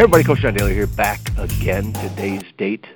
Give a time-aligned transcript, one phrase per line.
[0.00, 1.92] Hey everybody, Coach John Daly here, back again.
[1.92, 2.86] Today's date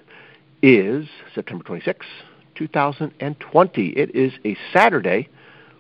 [0.62, 2.06] is September 26,
[2.54, 3.88] 2020.
[3.90, 5.28] It is a Saturday.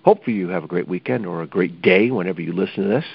[0.04, 3.06] Hopefully you have a great weekend or a great day whenever you listen to this.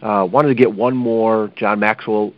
[0.00, 2.32] Uh, wanted to get one more John Maxwell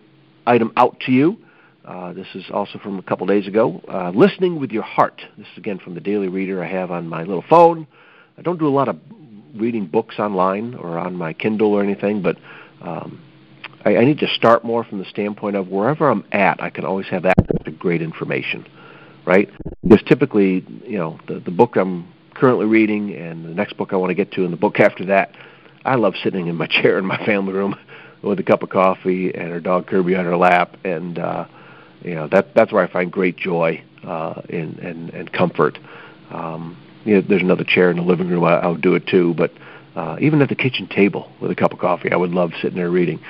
[0.47, 1.37] item out to you.
[1.85, 3.83] Uh, this is also from a couple days ago.
[3.87, 5.21] Uh, listening with your heart.
[5.37, 7.87] This is again from the Daily Reader I have on my little phone.
[8.39, 8.99] I don't do a lot of
[9.55, 12.39] reading books online or on my Kindle or anything, but
[12.81, 13.21] um,
[13.89, 16.85] I, I need to start more from the standpoint of wherever I'm at, I can
[16.85, 18.67] always have access to great information,
[19.27, 19.49] right?
[19.83, 23.97] Because typically, you know, the, the book I'm currently reading and the next book I
[23.97, 25.33] want to get to and the book after that,
[25.85, 27.77] I love sitting in my chair in my family room
[28.23, 31.47] with a cup of coffee and our dog Kirby on her lap, and uh,
[32.03, 35.79] you know that that's where I find great joy uh, and, and and comfort.
[36.31, 38.43] Um, you know, there's another chair in the living room.
[38.43, 39.53] I, I would do it too, but
[39.95, 42.77] uh, even at the kitchen table with a cup of coffee, I would love sitting
[42.77, 43.21] there reading.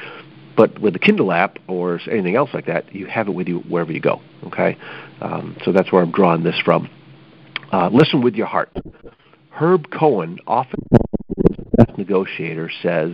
[0.58, 3.60] But with the Kindle app or anything else like that, you have it with you
[3.60, 4.20] wherever you go.
[4.48, 4.76] Okay,
[5.20, 6.90] um, so that's where I'm drawing this from.
[7.72, 8.68] Uh, listen with your heart.
[9.50, 10.84] Herb Cohen, often
[11.76, 13.12] best negotiator, says,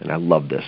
[0.00, 0.64] and I love this.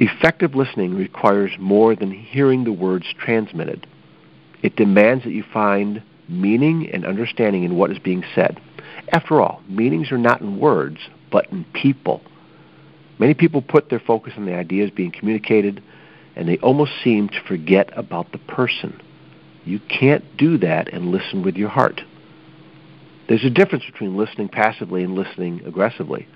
[0.00, 3.86] Effective listening requires more than hearing the words transmitted.
[4.64, 8.60] It demands that you find meaning and understanding in what is being said.
[9.12, 10.98] After all, meanings are not in words,
[11.30, 12.20] but in people.
[13.18, 15.82] Many people put their focus on the ideas being communicated,
[16.36, 19.00] and they almost seem to forget about the person.
[19.64, 22.00] You can't do that and listen with your heart.
[23.28, 26.26] There's a difference between listening passively and listening aggressively.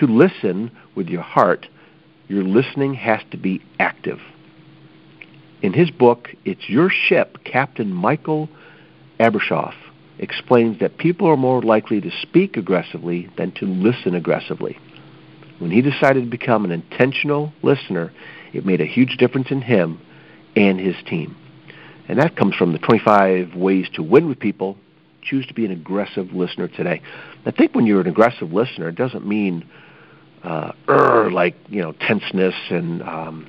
[0.00, 1.66] To listen with your heart,
[2.28, 4.18] your listening has to be active.
[5.60, 8.48] In his book, It's Your Ship, Captain Michael
[9.20, 9.74] Abrashoff
[10.18, 14.78] explains that people are more likely to speak aggressively than to listen aggressively.
[15.62, 18.12] When he decided to become an intentional listener,
[18.52, 20.00] it made a huge difference in him
[20.56, 21.36] and his team.
[22.08, 24.76] And that comes from the 25 ways to win with people.
[25.22, 27.00] Choose to be an aggressive listener today.
[27.46, 29.64] I think when you're an aggressive listener, it doesn't mean
[30.42, 33.48] uh, er, like you know tenseness and um,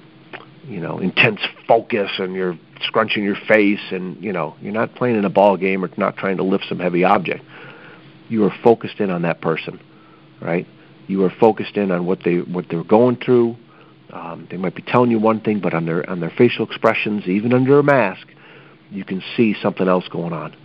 [0.65, 5.15] you know intense focus, and you're scrunching your face, and you know you're not playing
[5.15, 7.43] in a ball game or not trying to lift some heavy object.
[8.29, 9.79] You are focused in on that person,
[10.39, 10.67] right?
[11.07, 13.57] You are focused in on what they what they're going through.
[14.11, 17.27] Um, they might be telling you one thing, but on their on their facial expressions,
[17.27, 18.27] even under a mask,
[18.91, 20.55] you can see something else going on.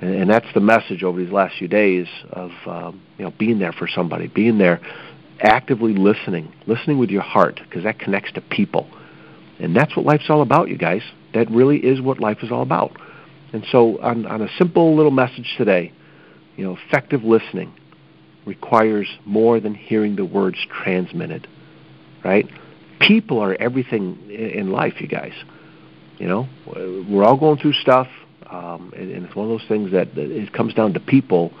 [0.00, 3.58] And, and that's the message over these last few days of um, you know being
[3.58, 4.80] there for somebody, being there,
[5.40, 8.88] actively listening, listening with your heart, because that connects to people,
[9.60, 11.02] and that's what life's all about, you guys.
[11.34, 12.96] That really is what life is all about.
[13.52, 15.92] And so, on, on a simple little message today,
[16.56, 17.72] you know, effective listening
[18.48, 21.46] requires more than hearing the words transmitted,
[22.24, 22.48] right?
[23.00, 25.34] People are everything in life, you guys.
[26.18, 28.08] You know, we're all going through stuff,
[28.50, 31.52] um, and, and it's one of those things that, that it comes down to people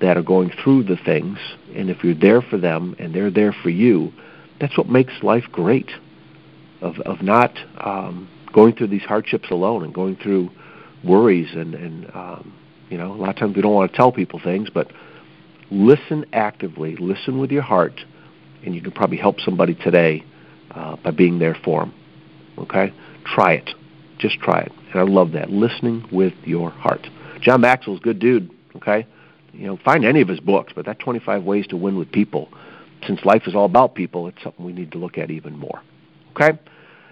[0.00, 1.38] that are going through the things,
[1.76, 4.12] and if you're there for them and they're there for you,
[4.60, 5.90] that's what makes life great.
[6.80, 10.50] Of of not um, going through these hardships alone and going through
[11.02, 12.52] worries and and um,
[12.90, 14.90] you know a lot of times we don't want to tell people things, but
[15.70, 18.00] listen actively, listen with your heart,
[18.64, 20.24] and you can probably help somebody today
[20.72, 21.94] uh, by being there for them.
[22.58, 22.92] Okay,
[23.24, 23.70] try it,
[24.18, 27.06] just try it, and I love that listening with your heart.
[27.40, 28.50] John Maxwell's a good dude.
[28.76, 29.06] Okay,
[29.52, 32.48] you know find any of his books, but that 25 ways to win with people.
[33.06, 35.82] Since life is all about people, it's something we need to look at even more.
[36.32, 36.58] Okay,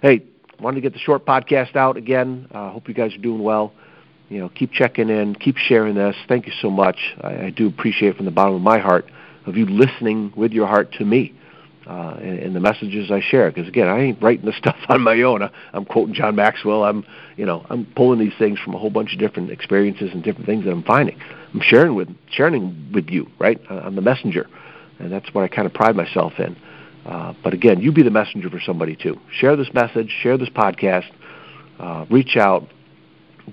[0.00, 0.22] hey,
[0.60, 2.46] wanted to get the short podcast out again.
[2.52, 3.72] I uh, hope you guys are doing well
[4.32, 6.16] you know, keep checking in, keep sharing this.
[6.26, 6.97] Thank you so much.
[7.20, 9.10] I, I do appreciate from the bottom of my heart
[9.44, 11.34] of you listening with your heart to me
[11.87, 13.50] uh, and, and the messages I share.
[13.50, 15.42] Because again, I ain't writing this stuff on my own.
[15.42, 16.82] I, I'm quoting John Maxwell.
[16.82, 17.04] I'm,
[17.37, 20.47] you know, I'm pulling these things from a whole bunch of different experiences and different
[20.47, 21.21] things that I'm finding.
[21.53, 23.60] I'm sharing with sharing with you, right?
[23.68, 24.48] I'm the messenger,
[24.98, 26.56] and that's what I kind of pride myself in.
[27.04, 29.18] Uh, but again, you be the messenger for somebody too.
[29.30, 31.10] Share this message, share this podcast,
[31.78, 32.68] uh, reach out,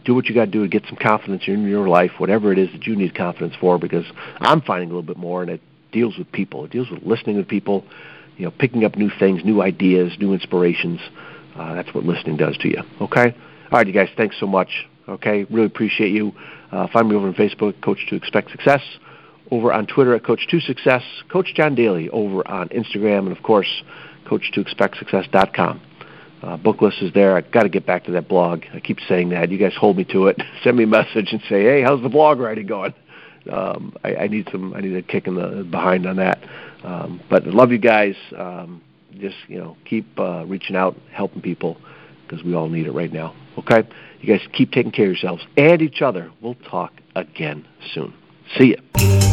[0.06, 2.58] do what you got to do to get some confidence in your life, whatever it
[2.58, 3.78] is that you need confidence for.
[3.78, 4.06] Because
[4.40, 5.62] I'm finding a little bit more, and it
[5.92, 6.66] deals with people.
[6.66, 7.84] It deals with listening to people,
[8.38, 11.00] you know, picking up new things, new ideas, new inspirations.
[11.56, 12.82] Uh, that's what listening does to you.
[13.02, 13.36] Okay.
[13.72, 14.10] All right, you guys.
[14.16, 14.88] Thanks so much.
[15.08, 16.34] Okay, really appreciate you.
[16.72, 18.82] Uh, find me over on Facebook, Coach to Expect Success.
[19.52, 21.02] Over on Twitter at Coach to Success.
[21.32, 23.84] Coach John Daly over on Instagram, and of course,
[24.28, 25.82] Coach to Expect Success.com.
[26.42, 27.36] Uh, book list is there.
[27.36, 28.64] I got to get back to that blog.
[28.74, 29.52] I keep saying that.
[29.52, 30.42] You guys hold me to it.
[30.64, 32.94] Send me a message and say, "Hey, how's the blog writing going?"
[33.52, 34.74] Um, I, I need some.
[34.74, 36.40] I need a kick in the behind on that.
[36.84, 38.16] Um, but I love you guys.
[38.38, 38.82] Um,
[39.18, 41.78] just you know keep uh, reaching out, helping people
[42.28, 43.36] because we all need it right now.
[43.58, 43.88] Okay,
[44.22, 46.32] you guys keep taking care of yourselves and each other.
[46.42, 48.14] We'll talk again soon.
[48.58, 49.29] See ya.